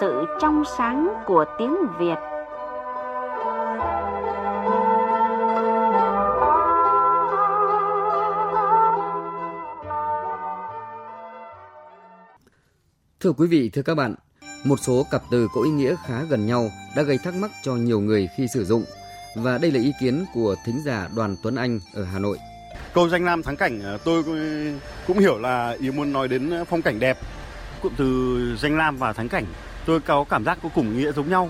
sự 0.00 0.24
trong 0.40 0.62
sáng 0.78 1.08
của 1.26 1.44
tiếng 1.58 1.76
Việt. 1.98 2.16
Thưa 13.20 13.32
quý 13.32 13.46
vị, 13.46 13.70
thưa 13.72 13.82
các 13.82 13.94
bạn, 13.94 14.14
một 14.64 14.80
số 14.80 15.06
cặp 15.10 15.22
từ 15.30 15.48
có 15.54 15.60
ý 15.62 15.70
nghĩa 15.70 15.94
khá 16.06 16.22
gần 16.30 16.46
nhau 16.46 16.70
đã 16.96 17.02
gây 17.02 17.18
thắc 17.24 17.34
mắc 17.34 17.50
cho 17.62 17.74
nhiều 17.74 18.00
người 18.00 18.28
khi 18.36 18.46
sử 18.48 18.64
dụng 18.64 18.84
và 19.36 19.58
đây 19.58 19.72
là 19.72 19.80
ý 19.80 19.92
kiến 20.00 20.24
của 20.34 20.54
thính 20.64 20.82
giả 20.84 21.08
Đoàn 21.16 21.36
Tuấn 21.42 21.54
Anh 21.54 21.80
ở 21.94 22.04
Hà 22.04 22.18
Nội. 22.18 22.38
Câu 22.94 23.08
danh 23.08 23.24
lam 23.24 23.42
thắng 23.42 23.56
cảnh 23.56 23.80
ờ, 23.82 23.98
tôi 24.04 24.24
cũng 25.06 25.18
hiểu 25.18 25.38
là 25.38 25.76
ý 25.80 25.90
muốn 25.90 26.12
nói 26.12 26.28
đến 26.28 26.52
phong 26.68 26.82
cảnh 26.82 26.98
đẹp. 26.98 27.18
Cụm 27.82 27.92
từ 27.96 28.56
danh 28.56 28.76
lam 28.76 28.96
và 28.96 29.12
thắng 29.12 29.28
cảnh 29.28 29.44
tôi 29.86 30.00
có 30.00 30.24
cảm 30.24 30.44
giác 30.44 30.58
có 30.62 30.68
cùng 30.74 30.96
nghĩa 30.96 31.12
giống 31.12 31.30
nhau 31.30 31.48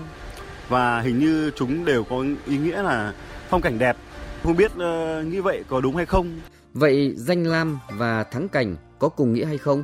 và 0.69 1.01
hình 1.01 1.19
như 1.19 1.51
chúng 1.55 1.85
đều 1.85 2.03
có 2.03 2.25
ý 2.45 2.57
nghĩa 2.57 2.81
là 2.81 3.13
phong 3.49 3.61
cảnh 3.61 3.79
đẹp. 3.79 3.97
Không 4.43 4.55
biết 4.57 4.71
uh, 4.71 5.25
như 5.25 5.41
vậy 5.41 5.63
có 5.69 5.81
đúng 5.81 5.95
hay 5.95 6.05
không? 6.05 6.39
Vậy 6.73 7.13
danh 7.15 7.43
lam 7.43 7.79
và 7.91 8.23
thắng 8.23 8.49
cảnh 8.49 8.75
có 8.99 9.09
cùng 9.09 9.33
nghĩa 9.33 9.45
hay 9.45 9.57
không? 9.57 9.83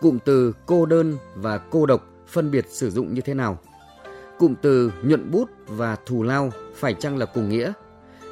Cụm 0.00 0.18
từ 0.24 0.52
cô 0.66 0.86
đơn 0.86 1.16
và 1.34 1.58
cô 1.58 1.86
độc 1.86 2.06
phân 2.28 2.50
biệt 2.50 2.66
sử 2.68 2.90
dụng 2.90 3.14
như 3.14 3.20
thế 3.20 3.34
nào? 3.34 3.58
Cụm 4.38 4.54
từ 4.62 4.92
nhuận 5.02 5.30
bút 5.30 5.50
và 5.66 5.96
thù 6.06 6.22
lao 6.22 6.52
phải 6.76 6.94
chăng 6.94 7.16
là 7.18 7.26
cùng 7.26 7.48
nghĩa? 7.48 7.72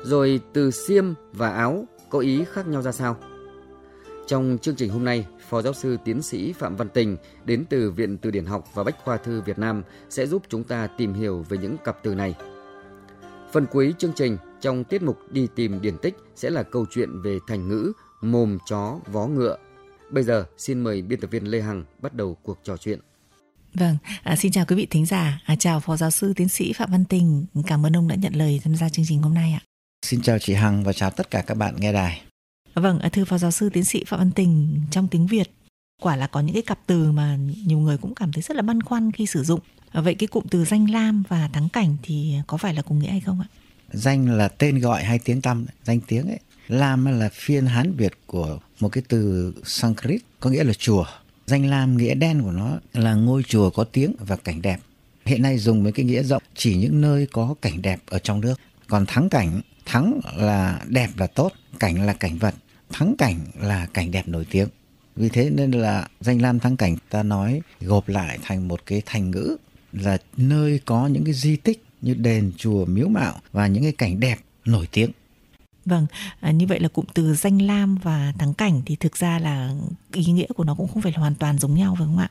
Rồi 0.02 0.40
từ 0.52 0.70
xiêm 0.70 1.04
và 1.32 1.50
áo 1.50 1.84
có 2.10 2.18
ý 2.18 2.44
khác 2.52 2.66
nhau 2.66 2.82
ra 2.82 2.92
sao? 2.92 3.16
Trong 4.26 4.58
chương 4.62 4.76
trình 4.76 4.90
hôm 4.90 5.04
nay, 5.04 5.26
Phó 5.48 5.62
giáo 5.62 5.72
sư 5.72 5.96
tiến 6.04 6.22
sĩ 6.22 6.52
Phạm 6.52 6.76
Văn 6.76 6.88
Tình 6.88 7.16
đến 7.44 7.64
từ 7.70 7.90
Viện 7.90 8.18
Từ 8.18 8.30
điển 8.30 8.46
học 8.46 8.68
và 8.74 8.84
Bách 8.84 8.96
khoa 9.04 9.16
thư 9.16 9.40
Việt 9.40 9.58
Nam 9.58 9.82
sẽ 10.10 10.26
giúp 10.26 10.42
chúng 10.48 10.64
ta 10.64 10.86
tìm 10.86 11.14
hiểu 11.14 11.44
về 11.48 11.58
những 11.58 11.76
cặp 11.84 11.96
từ 12.02 12.14
này. 12.14 12.34
Phần 13.52 13.66
cuối 13.66 13.94
chương 13.98 14.12
trình 14.16 14.36
trong 14.60 14.84
tiết 14.84 15.02
mục 15.02 15.18
đi 15.30 15.48
tìm 15.54 15.80
điển 15.80 15.98
tích 15.98 16.14
sẽ 16.36 16.50
là 16.50 16.62
câu 16.62 16.86
chuyện 16.90 17.22
về 17.22 17.38
thành 17.46 17.68
ngữ 17.68 17.92
mồm 18.20 18.58
chó 18.66 18.98
vó 19.06 19.26
ngựa. 19.26 19.56
Bây 20.10 20.24
giờ 20.24 20.44
xin 20.58 20.80
mời 20.80 21.02
biên 21.02 21.20
tập 21.20 21.30
viên 21.30 21.44
Lê 21.44 21.60
Hằng 21.60 21.84
bắt 22.02 22.14
đầu 22.14 22.36
cuộc 22.42 22.58
trò 22.64 22.76
chuyện. 22.76 23.00
Vâng, 23.74 23.96
à, 24.22 24.36
xin 24.36 24.52
chào 24.52 24.64
quý 24.68 24.76
vị 24.76 24.86
thính 24.90 25.06
giả, 25.06 25.40
à, 25.44 25.56
chào 25.56 25.80
Phó 25.80 25.96
Giáo 25.96 26.10
sư 26.10 26.32
Tiến 26.36 26.48
sĩ 26.48 26.72
Phạm 26.72 26.92
Văn 26.92 27.04
Tình, 27.04 27.46
cảm 27.66 27.86
ơn 27.86 27.96
ông 27.96 28.08
đã 28.08 28.14
nhận 28.14 28.34
lời 28.34 28.60
tham 28.64 28.76
gia 28.76 28.88
chương 28.88 29.04
trình 29.08 29.22
hôm 29.22 29.34
nay 29.34 29.52
ạ. 29.52 29.60
Xin 30.06 30.22
chào 30.22 30.38
chị 30.38 30.54
Hằng 30.54 30.84
và 30.84 30.92
chào 30.92 31.10
tất 31.10 31.30
cả 31.30 31.42
các 31.46 31.54
bạn 31.54 31.74
nghe 31.78 31.92
đài. 31.92 32.22
Vâng, 32.74 32.98
thưa 33.12 33.24
Phó 33.24 33.38
Giáo 33.38 33.50
sư 33.50 33.70
Tiến 33.70 33.84
sĩ 33.84 34.04
Phạm 34.06 34.20
Văn 34.20 34.30
Tình, 34.30 34.80
trong 34.90 35.08
tiếng 35.08 35.26
Việt 35.26 35.50
quả 36.02 36.16
là 36.16 36.26
có 36.26 36.40
những 36.40 36.54
cái 36.54 36.62
cặp 36.62 36.78
từ 36.86 37.12
mà 37.12 37.38
nhiều 37.66 37.78
người 37.78 37.96
cũng 37.98 38.14
cảm 38.14 38.32
thấy 38.32 38.42
rất 38.42 38.56
là 38.56 38.62
băn 38.62 38.82
khoăn 38.82 39.12
khi 39.12 39.26
sử 39.26 39.42
dụng. 39.42 39.60
Vậy 39.92 40.14
cái 40.14 40.26
cụm 40.26 40.44
từ 40.50 40.64
danh 40.64 40.90
lam 40.90 41.22
và 41.28 41.48
thắng 41.52 41.68
cảnh 41.68 41.96
thì 42.02 42.34
có 42.46 42.56
phải 42.56 42.74
là 42.74 42.82
cùng 42.82 42.98
nghĩa 42.98 43.10
hay 43.10 43.20
không 43.20 43.40
ạ? 43.40 43.46
Danh 43.92 44.36
là 44.36 44.48
tên 44.48 44.78
gọi 44.78 45.04
hay 45.04 45.18
tiếng 45.18 45.42
tăm, 45.42 45.66
danh 45.84 46.00
tiếng 46.00 46.28
ấy. 46.28 46.38
Lam 46.68 47.04
là 47.18 47.28
phiên 47.32 47.66
Hán 47.66 47.92
Việt 47.96 48.12
của 48.26 48.58
một 48.80 48.88
cái 48.88 49.04
từ 49.08 49.52
Sanskrit 49.64 50.22
có 50.40 50.50
nghĩa 50.50 50.64
là 50.64 50.72
chùa 50.72 51.04
Danh 51.46 51.66
lam 51.66 51.96
nghĩa 51.96 52.14
đen 52.14 52.42
của 52.42 52.52
nó 52.52 52.78
là 52.92 53.14
ngôi 53.14 53.42
chùa 53.42 53.70
có 53.70 53.84
tiếng 53.84 54.14
và 54.18 54.36
cảnh 54.36 54.62
đẹp. 54.62 54.78
Hiện 55.24 55.42
nay 55.42 55.58
dùng 55.58 55.82
với 55.82 55.92
cái 55.92 56.06
nghĩa 56.06 56.22
rộng 56.22 56.42
chỉ 56.54 56.76
những 56.76 57.00
nơi 57.00 57.26
có 57.32 57.54
cảnh 57.62 57.82
đẹp 57.82 58.00
ở 58.06 58.18
trong 58.18 58.40
nước. 58.40 58.60
Còn 58.88 59.06
thắng 59.06 59.28
cảnh, 59.28 59.60
thắng 59.84 60.20
là 60.36 60.80
đẹp 60.88 61.08
là 61.16 61.26
tốt, 61.26 61.52
cảnh 61.80 62.06
là 62.06 62.12
cảnh 62.12 62.38
vật, 62.38 62.54
thắng 62.94 63.14
cảnh 63.16 63.36
là 63.60 63.86
cảnh 63.86 64.10
đẹp 64.10 64.28
nổi 64.28 64.46
tiếng. 64.50 64.68
Vì 65.16 65.28
thế 65.28 65.50
nên 65.50 65.70
là 65.70 66.08
danh 66.20 66.42
lam 66.42 66.58
thắng 66.58 66.76
cảnh 66.76 66.96
ta 67.10 67.22
nói 67.22 67.60
gộp 67.80 68.08
lại 68.08 68.38
thành 68.42 68.68
một 68.68 68.80
cái 68.86 69.02
thành 69.06 69.30
ngữ 69.30 69.56
là 69.92 70.18
nơi 70.36 70.80
có 70.84 71.06
những 71.06 71.24
cái 71.24 71.34
di 71.34 71.56
tích 71.56 71.84
như 72.02 72.14
đền, 72.14 72.52
chùa, 72.56 72.84
miếu 72.84 73.08
mạo 73.08 73.40
và 73.52 73.66
những 73.66 73.82
cái 73.82 73.92
cảnh 73.92 74.20
đẹp 74.20 74.38
nổi 74.64 74.88
tiếng. 74.92 75.10
Vâng, 75.84 76.06
à, 76.40 76.50
như 76.50 76.66
vậy 76.66 76.80
là 76.80 76.88
cụm 76.88 77.04
từ 77.14 77.34
danh 77.34 77.62
lam 77.62 77.96
và 78.02 78.32
thắng 78.38 78.54
cảnh 78.54 78.82
thì 78.86 78.96
thực 78.96 79.16
ra 79.16 79.38
là 79.38 79.74
ý 80.12 80.24
nghĩa 80.24 80.46
của 80.56 80.64
nó 80.64 80.74
cũng 80.74 80.88
không 80.88 81.02
phải 81.02 81.12
là 81.12 81.18
hoàn 81.18 81.34
toàn 81.34 81.58
giống 81.58 81.74
nhau 81.74 81.94
phải 81.98 82.06
không 82.06 82.18
ạ? 82.18 82.30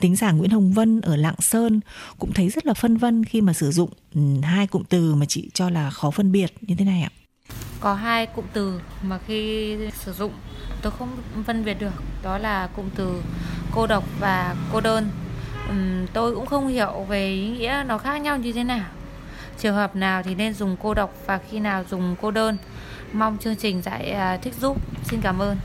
Tính 0.00 0.16
giả 0.16 0.32
Nguyễn 0.32 0.50
Hồng 0.50 0.72
Vân 0.72 1.00
ở 1.00 1.16
Lạng 1.16 1.40
Sơn 1.40 1.80
cũng 2.18 2.32
thấy 2.32 2.48
rất 2.48 2.66
là 2.66 2.74
phân 2.74 2.96
vân 2.96 3.24
khi 3.24 3.40
mà 3.40 3.52
sử 3.52 3.70
dụng 3.70 3.90
ừ, 4.14 4.20
hai 4.42 4.66
cụm 4.66 4.82
từ 4.88 5.14
mà 5.14 5.26
chị 5.26 5.50
cho 5.54 5.70
là 5.70 5.90
khó 5.90 6.10
phân 6.10 6.32
biệt 6.32 6.52
như 6.60 6.74
thế 6.74 6.84
này 6.84 7.02
ạ. 7.02 7.10
Có 7.80 7.94
hai 7.94 8.26
cụm 8.26 8.44
từ 8.52 8.80
mà 9.02 9.18
khi 9.26 9.76
sử 9.94 10.12
dụng 10.12 10.32
tôi 10.82 10.92
không 10.98 11.08
phân 11.46 11.64
biệt 11.64 11.74
được, 11.74 12.02
đó 12.22 12.38
là 12.38 12.66
cụm 12.66 12.88
từ 12.94 13.22
cô 13.74 13.86
độc 13.86 14.04
và 14.20 14.56
cô 14.72 14.80
đơn. 14.80 15.10
Uhm, 15.70 16.06
tôi 16.12 16.34
cũng 16.34 16.46
không 16.46 16.68
hiểu 16.68 17.06
về 17.08 17.28
ý 17.28 17.48
nghĩa 17.48 17.84
nó 17.88 17.98
khác 17.98 18.18
nhau 18.18 18.38
như 18.38 18.52
thế 18.52 18.64
nào. 18.64 18.86
Trường 19.58 19.74
hợp 19.74 19.96
nào 19.96 20.22
thì 20.22 20.34
nên 20.34 20.54
dùng 20.54 20.76
cô 20.82 20.94
độc 20.94 21.14
và 21.26 21.40
khi 21.50 21.60
nào 21.60 21.84
dùng 21.90 22.16
cô 22.20 22.30
đơn 22.30 22.56
Mong 23.12 23.38
chương 23.38 23.56
trình 23.56 23.82
giải 23.82 24.10
à, 24.10 24.36
thích 24.36 24.54
giúp. 24.60 24.76
Xin 25.04 25.20
cảm 25.20 25.38
ơn. 25.38 25.56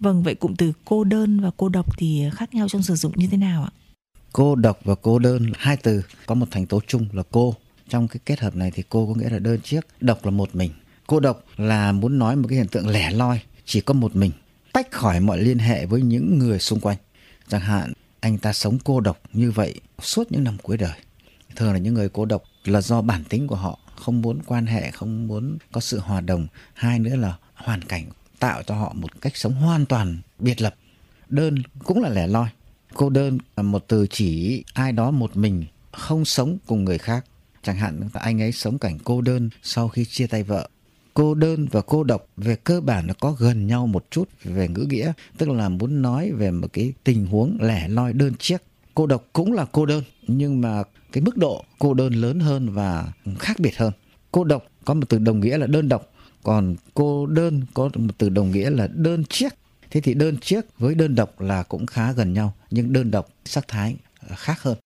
Vâng, 0.00 0.22
vậy 0.22 0.34
cụm 0.34 0.54
từ 0.54 0.72
cô 0.84 1.04
đơn 1.04 1.40
và 1.40 1.50
cô 1.56 1.68
độc 1.68 1.98
thì 1.98 2.24
khác 2.32 2.54
nhau 2.54 2.68
trong 2.68 2.82
sử 2.82 2.94
dụng 2.94 3.12
như 3.16 3.26
thế 3.30 3.36
nào 3.36 3.62
ạ? 3.62 3.70
Cô 4.32 4.54
độc 4.54 4.78
và 4.84 4.94
cô 4.94 5.18
đơn 5.18 5.52
hai 5.56 5.76
từ 5.76 6.02
có 6.26 6.34
một 6.34 6.46
thành 6.50 6.66
tố 6.66 6.80
chung 6.86 7.08
là 7.12 7.22
cô. 7.30 7.54
Trong 7.88 8.08
cái 8.08 8.20
kết 8.24 8.40
hợp 8.40 8.56
này 8.56 8.70
thì 8.74 8.82
cô 8.88 9.06
có 9.06 9.20
nghĩa 9.20 9.30
là 9.30 9.38
đơn 9.38 9.60
chiếc, 9.60 9.80
độc 10.00 10.24
là 10.24 10.30
một 10.30 10.54
mình. 10.54 10.70
Cô 11.06 11.20
độc 11.20 11.44
là 11.56 11.92
muốn 11.92 12.18
nói 12.18 12.36
một 12.36 12.48
cái 12.48 12.58
hiện 12.58 12.68
tượng 12.68 12.88
lẻ 12.88 13.10
loi, 13.10 13.40
chỉ 13.64 13.80
có 13.80 13.94
một 13.94 14.16
mình, 14.16 14.30
tách 14.72 14.90
khỏi 14.90 15.20
mọi 15.20 15.38
liên 15.38 15.58
hệ 15.58 15.86
với 15.86 16.02
những 16.02 16.38
người 16.38 16.58
xung 16.58 16.80
quanh. 16.80 16.96
Chẳng 17.48 17.60
hạn 17.60 17.92
anh 18.20 18.38
ta 18.38 18.52
sống 18.52 18.78
cô 18.84 19.00
độc 19.00 19.20
như 19.32 19.50
vậy 19.50 19.80
suốt 20.02 20.32
những 20.32 20.44
năm 20.44 20.56
cuối 20.62 20.76
đời. 20.76 20.98
Thường 21.56 21.72
là 21.72 21.78
những 21.78 21.94
người 21.94 22.08
cô 22.08 22.24
độc 22.24 22.42
là 22.64 22.80
do 22.80 23.02
bản 23.02 23.24
tính 23.24 23.46
của 23.46 23.56
họ 23.56 23.78
không 23.96 24.22
muốn 24.22 24.38
quan 24.46 24.66
hệ 24.66 24.90
không 24.90 25.26
muốn 25.26 25.58
có 25.72 25.80
sự 25.80 25.98
hòa 25.98 26.20
đồng. 26.20 26.46
Hai 26.74 26.98
nữa 26.98 27.16
là 27.16 27.36
hoàn 27.54 27.82
cảnh 27.82 28.04
tạo 28.38 28.62
cho 28.62 28.74
họ 28.74 28.92
một 28.92 29.20
cách 29.20 29.36
sống 29.36 29.54
hoàn 29.54 29.86
toàn 29.86 30.18
biệt 30.38 30.60
lập. 30.60 30.74
Đơn 31.28 31.54
cũng 31.84 32.02
là 32.02 32.08
lẻ 32.08 32.26
loi. 32.26 32.48
Cô 32.94 33.10
đơn 33.10 33.38
là 33.56 33.62
một 33.62 33.84
từ 33.88 34.06
chỉ 34.10 34.64
ai 34.74 34.92
đó 34.92 35.10
một 35.10 35.36
mình 35.36 35.64
không 35.92 36.24
sống 36.24 36.58
cùng 36.66 36.84
người 36.84 36.98
khác. 36.98 37.24
Chẳng 37.62 37.76
hạn 37.76 38.08
anh 38.12 38.42
ấy 38.42 38.52
sống 38.52 38.78
cảnh 38.78 38.98
cô 39.04 39.20
đơn 39.20 39.50
sau 39.62 39.88
khi 39.88 40.04
chia 40.04 40.26
tay 40.26 40.42
vợ 40.42 40.68
cô 41.14 41.34
đơn 41.34 41.66
và 41.70 41.80
cô 41.80 42.04
độc. 42.04 42.26
Về 42.36 42.56
cơ 42.56 42.80
bản 42.80 43.06
nó 43.06 43.14
có 43.20 43.32
gần 43.32 43.66
nhau 43.66 43.86
một 43.86 44.04
chút 44.10 44.28
về 44.44 44.68
ngữ 44.68 44.86
nghĩa, 44.90 45.12
tức 45.38 45.48
là 45.48 45.68
muốn 45.68 46.02
nói 46.02 46.32
về 46.32 46.50
một 46.50 46.68
cái 46.72 46.92
tình 47.04 47.26
huống 47.26 47.58
lẻ 47.60 47.88
loi 47.88 48.12
đơn 48.12 48.32
chiếc. 48.38 48.62
Cô 48.94 49.06
độc 49.06 49.24
cũng 49.32 49.52
là 49.52 49.66
cô 49.72 49.86
đơn, 49.86 50.02
nhưng 50.26 50.60
mà 50.60 50.82
cái 51.12 51.22
mức 51.22 51.36
độ 51.36 51.64
cô 51.78 51.94
đơn 51.94 52.12
lớn 52.12 52.40
hơn 52.40 52.70
và 52.70 53.12
khác 53.38 53.56
biệt 53.58 53.76
hơn. 53.76 53.92
Cô 54.32 54.44
độc 54.44 54.64
có 54.84 54.94
một 54.94 55.08
từ 55.08 55.18
đồng 55.18 55.40
nghĩa 55.40 55.58
là 55.58 55.66
đơn 55.66 55.88
độc, 55.88 56.12
còn 56.42 56.76
cô 56.94 57.26
đơn 57.26 57.62
có 57.74 57.90
một 57.94 58.18
từ 58.18 58.28
đồng 58.28 58.50
nghĩa 58.50 58.70
là 58.70 58.86
đơn 58.86 59.24
chiếc. 59.24 59.52
Thế 59.90 60.00
thì 60.00 60.14
đơn 60.14 60.36
chiếc 60.36 60.60
với 60.78 60.94
đơn 60.94 61.14
độc 61.14 61.40
là 61.40 61.62
cũng 61.62 61.86
khá 61.86 62.12
gần 62.12 62.32
nhau, 62.32 62.54
nhưng 62.70 62.92
đơn 62.92 63.10
độc 63.10 63.28
sắc 63.44 63.68
thái 63.68 63.96
khác 64.36 64.62
hơn. 64.62 64.78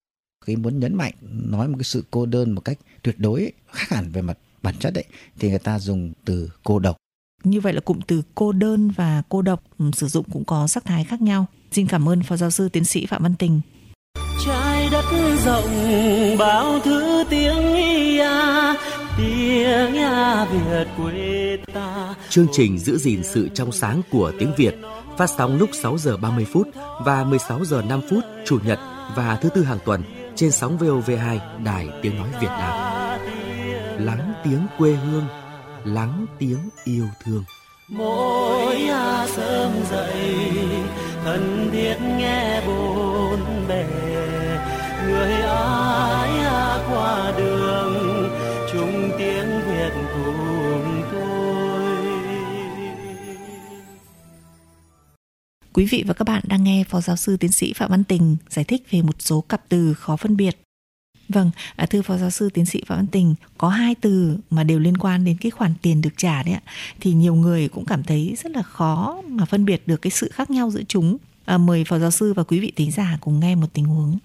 Khi 0.47 0.57
muốn 0.57 0.81
nhấn 0.81 0.95
mạnh, 0.95 1.15
nói 1.51 1.69
một 1.69 1.75
cái 1.79 1.85
sự 1.85 2.05
cô 2.11 2.27
đơn 2.27 2.53
một 2.53 2.61
cách 2.61 2.79
tuyệt 3.03 3.19
đối, 3.19 3.53
khác 3.73 3.89
hẳn 3.89 4.13
về 4.13 4.23
mặt 4.23 4.39
bản 4.63 4.75
chất 4.79 4.95
đấy 4.95 5.05
thì 5.39 5.51
người 5.51 5.59
ta 5.59 5.79
dùng 5.79 6.13
từ 6.25 6.51
cô 6.65 6.79
độc. 6.79 6.97
Như 7.45 7.61
vậy 7.61 7.73
là 7.73 7.81
cụm 7.81 8.01
từ 8.07 8.23
cô 8.35 8.53
đơn 8.53 8.91
và 8.91 9.23
cô 9.29 9.43
độc 9.43 9.63
ừ, 9.79 9.91
sử 9.95 10.09
dụng 10.09 10.27
cũng 10.33 10.45
có 10.45 10.67
sắc 10.67 10.85
thái 10.85 11.05
khác 11.05 11.23
nhau. 11.23 11.47
Xin 11.73 11.87
cảm 11.87 12.09
ơn 12.09 12.23
phó 12.23 12.37
giáo 12.37 12.51
sư 12.51 12.69
tiến 12.69 12.85
sĩ 12.85 13.07
phạm 13.07 13.23
văn 13.23 13.35
tình. 13.39 13.61
Trái 14.47 14.89
đất 14.93 15.05
rộng 15.45 15.71
bao 16.39 16.81
thứ 16.81 17.25
tiếng 17.31 17.75
ia 17.75 18.31
tiếng 19.19 19.93
ia 19.93 20.45
việt 20.53 20.89
quê 20.97 21.57
ta. 21.75 22.15
Chương 22.29 22.47
trình 22.53 22.79
giữ 22.79 22.99
gìn 22.99 23.23
sự 23.25 23.49
trong 23.55 23.73
sáng 23.73 24.03
của 24.11 24.33
tiếng 24.39 24.53
việt 24.57 24.75
phát 25.19 25.31
sóng 25.39 25.59
lúc 25.59 25.71
6 25.83 25.99
giờ 25.99 26.17
30 26.17 26.47
phút 26.53 26.69
và 27.05 27.25
16 27.25 27.65
giờ 27.65 27.83
5 27.89 28.01
phút 28.11 28.25
chủ 28.45 28.59
nhật 28.65 28.79
và 29.17 29.39
thứ 29.43 29.49
tư 29.55 29.63
hàng 29.63 29.79
tuần 29.85 30.03
trên 30.35 30.51
sóng 30.51 30.79
VOV2 30.79 31.39
Đài 31.65 31.89
Tiếng 32.03 32.17
Nói 32.17 32.29
Việt 32.41 32.49
Nam. 32.49 32.88
Lắng 33.99 34.35
tiếng 34.45 34.67
quê 34.79 34.93
hương, 34.93 35.27
lắng 35.85 36.27
tiếng 36.39 36.69
yêu 36.85 37.09
thương. 37.25 37.45
Mỗi 37.89 38.77
sớm 39.27 39.73
dậy, 39.91 40.41
thân 41.25 41.69
thiết 41.73 41.97
nghe 42.19 42.63
bốn 42.67 43.41
bề 43.69 43.85
người 45.07 45.33
ai 45.33 46.29
qua 46.91 47.35
đường 47.39 48.31
chung 48.73 49.11
tiếng 49.19 49.61
việt 49.67 49.93
cùng 50.15 51.03
tôi 51.13 51.39
Quý 55.73 55.87
vị 55.91 56.05
và 56.07 56.15
các 56.15 56.25
bạn 56.25 56.43
đang 56.47 56.65
nghe 56.65 56.85
Phó 56.89 57.01
Giáo 57.01 57.17
sư 57.17 57.37
Tiến 57.37 57.53
sĩ 57.53 57.73
Phạm 57.73 57.91
Văn 57.91 58.05
Tình 58.05 58.37
giải 58.49 58.65
thích 58.65 58.83
về 58.91 59.03
một 59.03 59.17
số 59.19 59.41
cặp 59.41 59.69
từ 59.69 59.95
khó 59.95 60.17
phân 60.17 60.37
biệt. 60.37 60.68
Vâng, 61.29 61.51
à, 61.77 61.87
thưa 61.87 62.03
Phó 62.03 62.17
Giáo 62.17 62.31
sư 62.31 62.49
Tiến 62.55 62.67
sĩ 62.67 62.83
Phạm 62.87 62.99
Văn 62.99 63.07
Tình, 63.07 63.35
có 63.59 63.69
hai 63.69 63.95
từ 63.95 64.37
mà 64.51 64.65
đều 64.65 64.79
liên 64.79 64.97
quan 64.97 65.25
đến 65.25 65.37
cái 65.41 65.51
khoản 65.51 65.75
tiền 65.83 66.01
được 66.01 66.11
trả 66.17 66.43
đấy 66.43 66.55
ạ. 66.55 66.63
Thì 67.01 67.13
nhiều 67.13 67.35
người 67.35 67.69
cũng 67.69 67.85
cảm 67.85 68.03
thấy 68.05 68.35
rất 68.43 68.53
là 68.53 68.63
khó 68.63 69.23
mà 69.29 69.45
phân 69.45 69.65
biệt 69.65 69.83
được 69.87 70.03
cái 70.03 70.11
sự 70.11 70.31
khác 70.35 70.51
nhau 70.51 70.71
giữa 70.71 70.83
chúng. 70.89 71.17
À, 71.45 71.59
mời 71.59 71.85
Phó 71.85 71.99
Giáo 71.99 72.11
sư 72.11 72.33
và 72.33 72.43
quý 72.43 72.61
vị 72.61 72.73
thính 72.77 72.91
giả 72.91 73.19
cùng 73.21 73.41
nghe 73.41 73.55
một 73.55 73.67
tình 73.73 73.85
huống. 73.85 74.19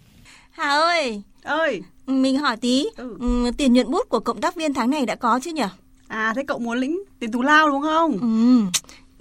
Hà 0.51 0.69
ơi, 0.69 1.21
ơi, 1.43 1.81
mình 2.07 2.37
hỏi 2.37 2.57
tí, 2.57 2.85
Ừ. 2.97 3.15
ừ, 3.19 3.51
tiền 3.57 3.73
nhuận 3.73 3.91
bút 3.91 4.09
của 4.09 4.19
cộng 4.19 4.41
tác 4.41 4.55
viên 4.55 4.73
tháng 4.73 4.89
này 4.89 5.05
đã 5.05 5.15
có 5.15 5.39
chưa 5.43 5.51
nhỉ? 5.53 5.63
à 6.07 6.33
thế 6.35 6.43
cậu 6.47 6.59
muốn 6.59 6.77
lĩnh 6.77 7.03
tiền 7.19 7.31
thù 7.31 7.41
lao 7.41 7.69
đúng 7.69 7.81
không? 7.81 8.17
Ừ, 8.21 8.61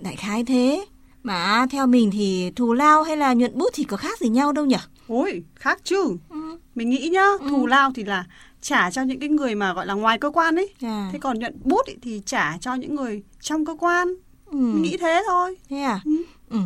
đại 0.04 0.16
khái 0.16 0.44
thế. 0.44 0.84
Mà 1.22 1.66
theo 1.70 1.86
mình 1.86 2.10
thì 2.10 2.50
thù 2.56 2.72
lao 2.72 3.02
hay 3.02 3.16
là 3.16 3.32
nhuận 3.34 3.58
bút 3.58 3.70
thì 3.74 3.84
có 3.84 3.96
khác 3.96 4.20
gì 4.20 4.28
nhau 4.28 4.52
đâu 4.52 4.64
nhỉ? 4.66 4.76
Ôi, 5.08 5.42
khác 5.54 5.78
chứ. 5.84 6.16
Ừ. 6.30 6.58
Mình 6.74 6.90
nghĩ 6.90 7.08
nhá, 7.12 7.26
thù 7.50 7.66
lao 7.66 7.90
thì 7.94 8.04
là 8.04 8.24
trả 8.60 8.90
cho 8.90 9.02
những 9.02 9.20
cái 9.20 9.28
người 9.28 9.54
mà 9.54 9.72
gọi 9.74 9.86
là 9.86 9.94
ngoài 9.94 10.18
cơ 10.18 10.30
quan 10.30 10.56
ấy. 10.56 10.74
À, 10.82 11.08
Thế 11.12 11.18
còn 11.18 11.38
nhận 11.38 11.54
bút 11.64 11.86
ý, 11.86 11.94
thì 12.02 12.22
trả 12.26 12.58
cho 12.60 12.74
những 12.74 12.94
người 12.94 13.22
trong 13.40 13.64
cơ 13.64 13.74
quan. 13.80 14.08
ừ. 14.46 14.56
Mình 14.56 14.82
nghĩ 14.82 14.96
thế 14.96 15.22
thôi. 15.28 15.56
Thế 15.70 15.78
à? 15.80 16.00
Ừ. 16.04 16.22
Ừ. 16.50 16.58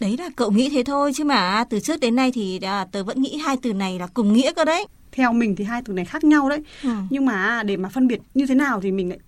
Đấy 0.00 0.16
là 0.18 0.28
cậu 0.36 0.50
nghĩ 0.50 0.68
thế 0.70 0.82
thôi 0.82 1.12
chứ 1.14 1.24
mà 1.24 1.64
từ 1.70 1.80
trước 1.80 2.00
đến 2.00 2.14
nay 2.16 2.32
thì 2.34 2.58
à, 2.62 2.86
tớ 2.92 3.04
vẫn 3.04 3.22
nghĩ 3.22 3.36
hai 3.38 3.56
từ 3.56 3.72
này 3.72 3.98
là 3.98 4.06
cùng 4.06 4.32
nghĩa 4.32 4.52
cơ 4.52 4.64
đấy. 4.64 4.86
Theo 5.12 5.32
mình 5.32 5.56
thì 5.56 5.64
hai 5.64 5.82
từ 5.84 5.92
này 5.92 6.04
khác 6.04 6.24
nhau 6.24 6.48
đấy. 6.48 6.62
Ừ. 6.82 6.90
Nhưng 7.10 7.26
mà 7.26 7.62
để 7.62 7.76
mà 7.76 7.88
phân 7.88 8.06
biệt 8.08 8.20
như 8.34 8.46
thế 8.46 8.54
nào 8.54 8.80
thì 8.80 8.92
mình 8.92 9.08
lại 9.08 9.18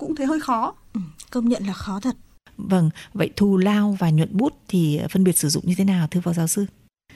cũng 0.00 0.14
thấy 0.16 0.26
hơi 0.26 0.40
khó. 0.40 0.74
Ừ. 0.94 1.00
Công 1.30 1.48
nhận 1.48 1.66
là 1.66 1.72
khó 1.72 2.00
thật. 2.00 2.16
Vâng, 2.56 2.90
vậy 3.14 3.30
thù 3.36 3.56
lao 3.56 3.96
và 3.98 4.10
nhuận 4.10 4.28
bút 4.32 4.52
thì 4.68 5.00
phân 5.10 5.24
biệt 5.24 5.38
sử 5.38 5.48
dụng 5.48 5.62
như 5.66 5.74
thế 5.78 5.84
nào 5.84 6.06
thưa 6.10 6.20
phó 6.20 6.32
giáo 6.32 6.46
sư? 6.46 6.66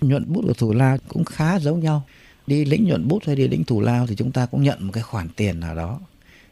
Nhuận 0.01 0.33
bút 0.33 0.43
của 0.47 0.53
thủ 0.53 0.73
lao 0.73 0.99
cũng 1.09 1.25
khá 1.25 1.59
giống 1.59 1.81
nhau. 1.81 2.03
Đi 2.47 2.65
lĩnh 2.65 2.85
nhuận 2.85 3.09
bút 3.09 3.23
hay 3.27 3.37
đi 3.37 3.49
lĩnh 3.49 3.65
thủ 3.65 3.81
lao 3.81 4.07
thì 4.07 4.15
chúng 4.17 4.33
ta 4.33 4.47
cũng 4.47 4.63
nhận 4.63 4.87
một 4.87 4.93
cái 4.93 5.03
khoản 5.03 5.29
tiền 5.37 5.61
nào 5.61 5.75
đó. 5.75 6.01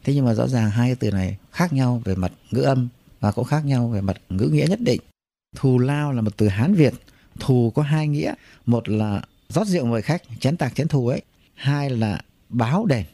Thế 0.03 0.13
nhưng 0.15 0.25
mà 0.25 0.33
rõ 0.33 0.47
ràng 0.47 0.69
hai 0.69 0.89
cái 0.89 0.95
từ 0.95 1.11
này 1.11 1.37
khác 1.51 1.73
nhau 1.73 2.01
về 2.05 2.15
mặt 2.15 2.31
ngữ 2.51 2.61
âm 2.61 2.87
và 3.19 3.31
cũng 3.31 3.45
khác 3.45 3.65
nhau 3.65 3.87
về 3.87 4.01
mặt 4.01 4.17
ngữ 4.29 4.49
nghĩa 4.51 4.65
nhất 4.69 4.81
định. 4.81 5.01
Thù 5.55 5.79
lao 5.79 6.11
là 6.11 6.21
một 6.21 6.37
từ 6.37 6.47
hán 6.47 6.73
việt, 6.73 6.93
thù 7.39 7.71
có 7.75 7.81
hai 7.81 8.07
nghĩa. 8.07 8.33
Một 8.65 8.89
là 8.89 9.21
rót 9.49 9.67
rượu 9.67 9.85
mời 9.85 10.01
khách, 10.01 10.21
chén 10.39 10.57
tạc 10.57 10.75
chén 10.75 10.87
thù 10.87 11.07
ấy. 11.07 11.21
Hai 11.53 11.89
là 11.89 12.21
báo 12.49 12.85
đền. 12.85 13.05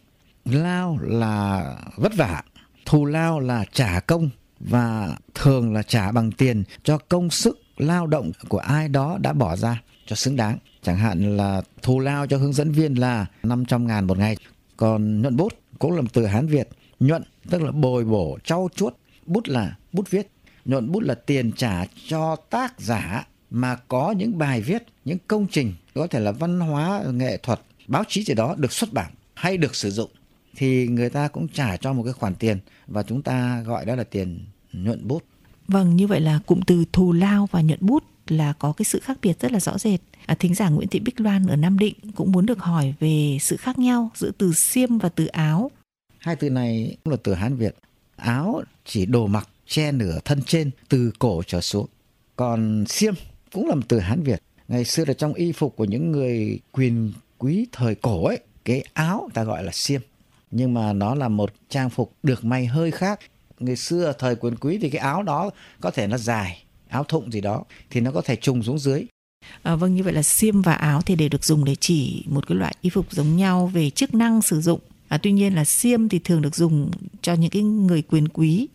Lao 0.46 1.00
là 1.02 1.76
vất 1.96 2.12
vả. 2.18 2.44
Thù 2.86 3.06
lao 3.06 3.40
là 3.40 3.66
trả 3.74 4.00
công 4.00 4.30
và 4.60 5.18
thường 5.36 5.74
là 5.74 5.84
trả 5.84 6.12
bằng 6.12 6.32
tiền 6.32 6.64
cho 6.84 6.98
công 6.98 7.30
sức 7.30 7.61
lao 7.82 8.08
động 8.08 8.32
của 8.48 8.58
ai 8.58 8.88
đó 8.88 9.18
đã 9.22 9.34
bỏ 9.34 9.56
ra 9.56 9.82
cho 10.06 10.16
xứng 10.16 10.36
đáng. 10.36 10.58
Chẳng 10.84 10.98
hạn 10.98 11.38
là 11.38 11.62
thù 11.82 12.00
lao 12.00 12.28
cho 12.28 12.38
hướng 12.38 12.54
dẫn 12.54 12.72
viên 12.72 12.94
là 12.94 13.26
500 13.44 13.88
ngàn 13.88 14.08
một 14.08 14.18
ngày. 14.18 14.38
Còn 14.78 15.22
nhuận 15.22 15.38
bút 15.38 15.54
cũng 15.80 15.92
là 15.92 16.02
từ 16.14 16.26
hán 16.26 16.48
việt. 16.48 16.70
Nhuận 17.00 17.24
tức 17.50 17.62
là 17.62 17.72
bồi 17.72 18.06
bổ, 18.06 18.38
trau 18.44 18.70
chuốt. 18.76 18.96
Bút 19.26 19.48
là 19.48 19.76
bút 19.94 20.10
viết. 20.10 20.32
Nhuận 20.66 20.92
bút 20.92 21.04
là 21.04 21.16
tiền 21.16 21.52
trả 21.52 21.86
cho 22.08 22.36
tác 22.36 22.80
giả 22.80 23.28
mà 23.50 23.76
có 23.76 24.12
những 24.18 24.38
bài 24.38 24.62
viết, 24.62 24.84
những 25.06 25.18
công 25.28 25.48
trình, 25.52 25.74
có 25.94 26.08
thể 26.08 26.20
là 26.20 26.32
văn 26.32 26.60
hóa, 26.60 27.04
nghệ 27.12 27.38
thuật, 27.38 27.60
báo 27.88 28.04
chí 28.08 28.24
gì 28.24 28.34
đó 28.34 28.56
được 28.58 28.72
xuất 28.72 28.94
bản 28.94 29.12
hay 29.34 29.58
được 29.58 29.76
sử 29.76 29.92
dụng. 29.92 30.12
Thì 30.56 30.88
người 30.88 31.10
ta 31.10 31.28
cũng 31.28 31.48
trả 31.48 31.78
cho 31.78 31.94
một 31.94 32.04
cái 32.04 32.14
khoản 32.14 32.36
tiền 32.36 32.60
và 32.88 33.04
chúng 33.04 33.22
ta 33.22 33.62
gọi 33.62 33.86
đó 33.86 33.96
là 33.96 34.04
tiền 34.04 34.46
nhuận 34.74 35.08
bút. 35.08 35.24
Vâng, 35.72 35.96
như 35.96 36.08
vậy 36.08 36.20
là 36.20 36.40
cụm 36.46 36.62
từ 36.62 36.86
thù 36.94 37.12
lao 37.12 37.48
và 37.52 37.62
nhuận 37.62 37.80
bút 37.82 38.04
là 38.28 38.54
có 38.54 38.74
cái 38.74 38.86
sự 38.86 39.00
khác 39.00 39.18
biệt 39.22 39.40
rất 39.40 39.52
là 39.52 39.60
rõ 39.60 39.78
rệt. 39.78 40.00
À, 40.26 40.36
thính 40.36 40.56
giả 40.56 40.70
Nguyễn 40.70 40.88
Thị 40.88 41.00
Bích 41.00 41.22
Loan 41.22 41.48
ở 41.48 41.56
Nam 41.56 41.80
Định 41.80 41.96
cũng 42.16 42.32
muốn 42.32 42.46
được 42.46 42.60
hỏi 42.60 42.94
về 43.00 43.38
sự 43.42 43.58
khác 43.58 43.80
nhau 43.80 44.10
giữa 44.16 44.32
từ 44.38 44.54
xiêm 44.54 44.98
và 44.98 45.10
từ 45.10 45.26
áo. 45.26 45.72
Hai 46.18 46.36
từ 46.36 46.50
này 46.50 46.98
cũng 47.04 47.12
là 47.12 47.18
từ 47.24 47.34
Hán 47.34 47.56
Việt. 47.56 47.76
Áo 48.16 48.62
chỉ 48.86 49.06
đồ 49.06 49.28
mặc 49.28 49.50
che 49.68 49.92
nửa 49.92 50.20
thân 50.26 50.42
trên 50.46 50.72
từ 50.90 51.12
cổ 51.20 51.42
trở 51.48 51.62
xuống. 51.62 51.88
Còn 52.36 52.86
xiêm 52.88 53.14
cũng 53.52 53.68
là 53.68 53.76
một 53.76 53.84
từ 53.88 54.00
Hán 54.00 54.24
Việt. 54.24 54.42
Ngày 54.68 54.86
xưa 54.86 55.06
là 55.08 55.14
trong 55.14 55.34
y 55.34 55.52
phục 55.52 55.76
của 55.76 55.86
những 55.86 56.12
người 56.12 56.60
quyền 56.72 57.14
quý 57.38 57.68
thời 57.72 57.96
cổ 57.96 58.26
ấy, 58.26 58.40
cái 58.66 58.84
áo 58.94 59.30
ta 59.34 59.44
gọi 59.44 59.64
là 59.64 59.72
xiêm. 59.72 60.02
Nhưng 60.52 60.74
mà 60.74 60.94
nó 60.94 61.16
là 61.16 61.28
một 61.28 61.54
trang 61.70 61.90
phục 61.90 62.14
được 62.24 62.46
may 62.46 62.66
hơi 62.66 62.92
khác. 62.92 63.20
Ngày 63.62 63.76
xưa 63.76 64.14
thời 64.20 64.36
quyền 64.36 64.56
quý 64.56 64.78
thì 64.82 64.90
cái 64.90 65.02
áo 65.02 65.24
đó 65.24 65.50
có 65.82 65.92
thể 65.92 66.08
nó 66.08 66.18
dài, 66.18 66.64
áo 66.90 67.04
thụng 67.04 67.32
gì 67.32 67.42
đó 67.42 67.64
thì 67.90 68.02
nó 68.02 68.12
có 68.12 68.22
thể 68.22 68.36
trùng 68.36 68.64
xuống 68.64 68.80
dưới 68.80 69.06
À, 69.64 69.76
vâng, 69.76 69.96
như 69.96 70.04
vậy 70.04 70.14
là 70.14 70.24
xiêm 70.24 70.62
và 70.62 70.74
áo 70.74 71.02
thì 71.02 71.16
đều 71.16 71.30
được 71.30 71.44
dùng 71.44 71.66
để 71.66 71.76
chỉ 71.76 72.24
một 72.28 72.48
cái 72.48 72.58
loại 72.58 72.76
y 72.82 72.90
phục 72.90 73.12
giống 73.12 73.38
nhau 73.38 73.68
về 73.68 73.90
chức 73.90 74.14
năng 74.14 74.42
sử 74.42 74.62
dụng. 74.62 74.80
À, 75.08 75.18
tuy 75.18 75.32
nhiên 75.32 75.56
là 75.56 75.66
xiêm 75.66 76.10
thì 76.10 76.20
thường 76.20 76.42
được 76.42 76.56
dùng 76.56 76.92
cho 77.22 77.34
những 77.34 77.50
cái 77.50 77.62
người 77.62 78.02
quyền 78.02 78.28
quý. 78.28 78.68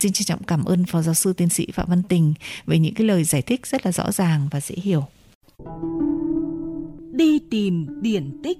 Xin 0.00 0.12
trân 0.12 0.24
trọng 0.24 0.42
cảm 0.42 0.64
ơn 0.64 0.84
Phó 0.84 1.02
Giáo 1.02 1.14
sư 1.14 1.32
Tiến 1.32 1.48
sĩ 1.48 1.66
Phạm 1.72 1.88
Văn 1.88 2.02
Tình 2.02 2.34
về 2.66 2.78
những 2.78 2.94
cái 2.94 3.06
lời 3.06 3.24
giải 3.24 3.42
thích 3.42 3.66
rất 3.66 3.86
là 3.86 3.92
rõ 3.92 4.12
ràng 4.12 4.48
và 4.50 4.60
dễ 4.60 4.74
hiểu. 4.82 5.04
Đi 7.12 7.38
tìm 7.50 7.86
điển 8.02 8.40
tích 8.44 8.58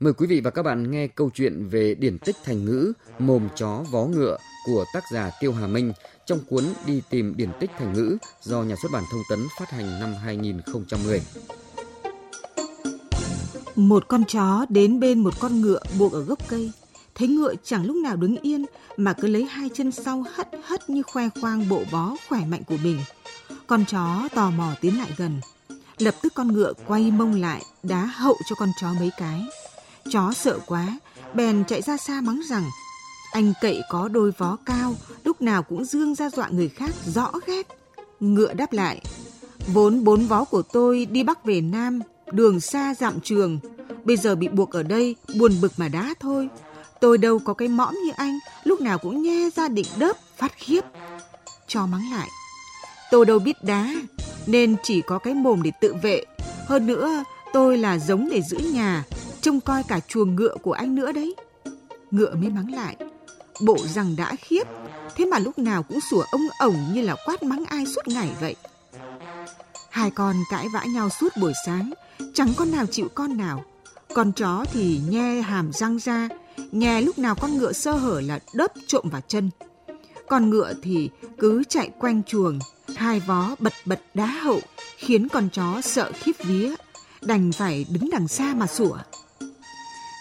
Mời 0.00 0.12
quý 0.12 0.26
vị 0.26 0.40
và 0.40 0.50
các 0.50 0.62
bạn 0.62 0.90
nghe 0.90 1.06
câu 1.06 1.30
chuyện 1.34 1.68
về 1.68 1.94
điển 1.94 2.18
tích 2.18 2.36
thành 2.44 2.64
ngữ 2.64 2.92
Mồm 3.18 3.48
chó 3.56 3.84
vó 3.90 4.04
ngựa 4.04 4.38
của 4.66 4.84
tác 4.94 5.04
giả 5.12 5.30
Tiêu 5.40 5.52
Hà 5.52 5.66
Minh 5.66 5.92
trong 6.26 6.40
cuốn 6.48 6.64
Đi 6.86 7.02
tìm 7.10 7.34
điển 7.36 7.50
tích 7.60 7.70
thành 7.78 7.92
ngữ 7.92 8.16
do 8.42 8.62
nhà 8.62 8.76
xuất 8.82 8.92
bản 8.92 9.04
Thông 9.10 9.22
tấn 9.30 9.38
phát 9.58 9.70
hành 9.70 10.00
năm 10.00 10.14
2010. 10.14 11.22
Một 13.76 14.08
con 14.08 14.24
chó 14.24 14.66
đến 14.68 15.00
bên 15.00 15.20
một 15.20 15.34
con 15.40 15.60
ngựa 15.60 15.80
buộc 15.98 16.12
ở 16.12 16.20
gốc 16.20 16.38
cây. 16.48 16.72
Thấy 17.14 17.28
ngựa 17.28 17.54
chẳng 17.64 17.86
lúc 17.86 17.96
nào 17.96 18.16
đứng 18.16 18.36
yên 18.36 18.64
mà 18.96 19.12
cứ 19.12 19.28
lấy 19.28 19.44
hai 19.44 19.70
chân 19.74 19.92
sau 19.92 20.24
hất 20.34 20.48
hất 20.64 20.90
như 20.90 21.02
khoe 21.02 21.28
khoang 21.40 21.68
bộ 21.68 21.82
bó 21.92 22.16
khỏe 22.28 22.46
mạnh 22.46 22.62
của 22.66 22.76
mình. 22.82 22.98
Con 23.66 23.84
chó 23.84 24.28
tò 24.34 24.50
mò 24.50 24.72
tiến 24.80 24.98
lại 24.98 25.10
gần. 25.16 25.40
Lập 25.98 26.14
tức 26.22 26.32
con 26.34 26.52
ngựa 26.52 26.72
quay 26.86 27.10
mông 27.10 27.40
lại, 27.40 27.62
đá 27.82 28.04
hậu 28.04 28.36
cho 28.48 28.54
con 28.54 28.68
chó 28.80 28.92
mấy 29.00 29.10
cái. 29.16 29.40
Chó 30.10 30.32
sợ 30.32 30.58
quá, 30.66 30.98
bèn 31.34 31.64
chạy 31.68 31.82
ra 31.82 31.96
xa 31.96 32.20
mắng 32.20 32.40
rằng 32.48 32.64
anh 33.32 33.52
cậy 33.60 33.82
có 33.90 34.08
đôi 34.08 34.32
vó 34.38 34.56
cao, 34.66 34.94
lúc 35.24 35.42
nào 35.42 35.62
cũng 35.62 35.84
dương 35.84 36.14
ra 36.14 36.30
dọa 36.30 36.48
người 36.48 36.68
khác, 36.68 36.90
rõ 37.06 37.32
ghét. 37.46 37.66
Ngựa 38.20 38.54
đáp 38.54 38.72
lại, 38.72 39.00
vốn 39.66 40.04
bốn 40.04 40.26
vó 40.26 40.44
của 40.44 40.62
tôi 40.62 41.06
đi 41.06 41.22
Bắc 41.22 41.44
về 41.44 41.60
Nam, 41.60 42.00
đường 42.32 42.60
xa 42.60 42.94
dặm 42.94 43.20
trường. 43.20 43.58
Bây 44.04 44.16
giờ 44.16 44.34
bị 44.34 44.48
buộc 44.48 44.70
ở 44.70 44.82
đây, 44.82 45.16
buồn 45.38 45.52
bực 45.62 45.72
mà 45.76 45.88
đá 45.88 46.14
thôi. 46.20 46.48
Tôi 47.00 47.18
đâu 47.18 47.38
có 47.38 47.54
cái 47.54 47.68
mõm 47.68 47.94
như 47.94 48.12
anh, 48.16 48.38
lúc 48.64 48.80
nào 48.80 48.98
cũng 48.98 49.22
nhe 49.22 49.50
ra 49.56 49.68
định 49.68 49.86
đớp, 49.96 50.16
phát 50.36 50.52
khiếp. 50.56 50.80
Cho 51.66 51.86
mắng 51.86 52.12
lại, 52.12 52.28
tôi 53.10 53.26
đâu 53.26 53.38
biết 53.38 53.64
đá, 53.64 53.94
nên 54.46 54.76
chỉ 54.82 55.02
có 55.02 55.18
cái 55.18 55.34
mồm 55.34 55.62
để 55.62 55.70
tự 55.80 55.94
vệ. 56.02 56.24
Hơn 56.66 56.86
nữa, 56.86 57.24
tôi 57.52 57.78
là 57.78 57.98
giống 57.98 58.28
để 58.30 58.42
giữ 58.42 58.56
nhà, 58.56 59.04
trông 59.44 59.60
coi 59.60 59.82
cả 59.82 60.00
chuồng 60.00 60.34
ngựa 60.34 60.54
của 60.62 60.72
anh 60.72 60.94
nữa 60.94 61.12
đấy. 61.12 61.34
Ngựa 62.10 62.34
mới 62.34 62.50
mắng 62.50 62.74
lại, 62.74 62.96
bộ 63.60 63.76
rằng 63.94 64.16
đã 64.16 64.36
khiếp, 64.36 64.62
thế 65.16 65.24
mà 65.24 65.38
lúc 65.38 65.58
nào 65.58 65.82
cũng 65.82 65.98
sủa 66.10 66.24
ông 66.30 66.42
ổng 66.58 66.76
như 66.92 67.02
là 67.02 67.16
quát 67.26 67.42
mắng 67.42 67.64
ai 67.64 67.86
suốt 67.86 68.08
ngày 68.08 68.30
vậy. 68.40 68.56
Hai 69.90 70.10
con 70.10 70.36
cãi 70.50 70.66
vã 70.74 70.84
nhau 70.84 71.08
suốt 71.08 71.36
buổi 71.40 71.52
sáng, 71.66 71.92
chẳng 72.34 72.52
con 72.56 72.70
nào 72.70 72.86
chịu 72.86 73.08
con 73.14 73.36
nào. 73.36 73.64
Con 74.14 74.32
chó 74.32 74.64
thì 74.72 75.00
nhe 75.08 75.40
hàm 75.40 75.72
răng 75.72 75.98
ra, 75.98 76.28
nhe 76.72 77.00
lúc 77.00 77.18
nào 77.18 77.34
con 77.34 77.58
ngựa 77.58 77.72
sơ 77.72 77.92
hở 77.92 78.20
là 78.20 78.38
đớp 78.54 78.72
trộm 78.86 79.08
vào 79.12 79.20
chân. 79.28 79.50
Con 80.28 80.50
ngựa 80.50 80.74
thì 80.82 81.10
cứ 81.38 81.62
chạy 81.68 81.90
quanh 81.98 82.22
chuồng, 82.22 82.58
hai 82.96 83.20
vó 83.20 83.56
bật 83.58 83.72
bật 83.84 84.00
đá 84.14 84.26
hậu, 84.26 84.60
khiến 84.96 85.28
con 85.28 85.48
chó 85.52 85.80
sợ 85.80 86.12
khiếp 86.14 86.32
vía, 86.38 86.74
đành 87.22 87.52
phải 87.52 87.86
đứng 87.90 88.10
đằng 88.10 88.28
xa 88.28 88.54
mà 88.56 88.66
sủa. 88.66 88.96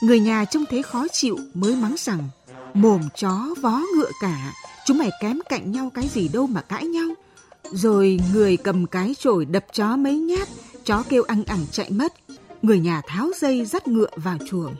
Người 0.03 0.19
nhà 0.19 0.45
trông 0.45 0.65
thấy 0.69 0.83
khó 0.83 1.07
chịu 1.07 1.37
mới 1.53 1.75
mắng 1.75 1.95
rằng 1.97 2.29
mồm 2.73 3.01
chó 3.15 3.47
vó 3.61 3.81
ngựa 3.95 4.11
cả, 4.21 4.53
chúng 4.85 4.97
mày 4.97 5.09
kém 5.21 5.39
cạnh 5.49 5.71
nhau 5.71 5.91
cái 5.93 6.07
gì 6.07 6.27
đâu 6.27 6.47
mà 6.47 6.61
cãi 6.61 6.85
nhau. 6.85 7.07
Rồi 7.71 8.19
người 8.33 8.57
cầm 8.57 8.87
cái 8.87 9.15
chổi 9.19 9.45
đập 9.45 9.65
chó 9.73 9.97
mấy 9.97 10.17
nhát, 10.17 10.47
chó 10.85 11.03
kêu 11.09 11.23
ăn 11.23 11.43
ẳng 11.43 11.65
chạy 11.71 11.89
mất. 11.91 12.13
Người 12.61 12.79
nhà 12.79 13.01
tháo 13.07 13.29
dây 13.41 13.65
dắt 13.65 13.87
ngựa 13.87 14.09
vào 14.15 14.37
chuồng. 14.49 14.75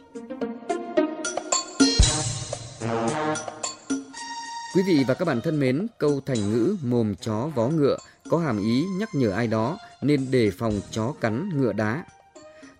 Quý 4.76 4.82
vị 4.88 5.04
và 5.08 5.14
các 5.14 5.26
bạn 5.26 5.42
thân 5.44 5.60
mến, 5.60 5.88
câu 5.98 6.22
thành 6.26 6.54
ngữ 6.54 6.78
mồm 6.84 7.16
chó 7.16 7.50
vó 7.56 7.68
ngựa 7.68 7.98
có 8.30 8.38
hàm 8.38 8.58
ý 8.58 8.84
nhắc 9.00 9.10
nhở 9.16 9.32
ai 9.32 9.48
đó 9.48 9.78
nên 10.02 10.32
đề 10.32 10.52
phòng 10.52 10.82
chó 10.92 11.14
cắn 11.22 11.50
ngựa 11.50 11.74
đá. 11.74 12.04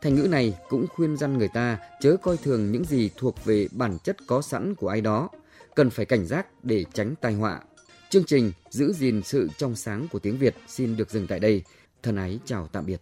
Thành 0.04 0.16
ngữ 0.16 0.28
này 0.28 0.54
cũng 0.70 0.88
khuyên 0.88 1.18
răn 1.18 1.38
người 1.38 1.48
ta 1.48 1.78
chớ 2.00 2.16
coi 2.22 2.38
thường 2.38 2.72
những 2.72 2.84
gì 2.86 3.10
thuộc 3.18 3.46
về 3.46 3.68
bản 3.72 3.98
chất 4.04 4.18
có 4.28 4.42
sẵn 4.42 4.76
của 4.76 4.88
ai 4.88 5.02
đó, 5.02 5.30
cần 5.76 5.90
phải 5.90 6.06
cảnh 6.06 6.26
giác 6.26 6.64
để 6.64 6.86
tránh 6.94 7.16
tai 7.22 7.34
họa. 7.34 7.62
Chương 8.10 8.24
trình 8.24 8.52
Giữ 8.70 8.94
gìn 8.94 9.22
sự 9.24 9.50
trong 9.58 9.76
sáng 9.76 10.08
của 10.12 10.20
tiếng 10.20 10.38
Việt 10.38 10.56
xin 10.68 10.98
được 10.98 11.10
dừng 11.10 11.28
tại 11.28 11.40
đây. 11.40 11.64
Thân 12.04 12.16
ái 12.16 12.40
chào 12.46 12.68
tạm 12.72 12.86
biệt. 12.86 13.02